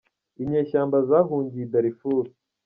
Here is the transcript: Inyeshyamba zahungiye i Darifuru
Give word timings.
Inyeshyamba 0.41 0.97
zahungiye 1.09 1.63
i 1.67 1.71
Darifuru 1.73 2.29